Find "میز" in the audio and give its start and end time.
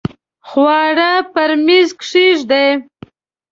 1.65-1.89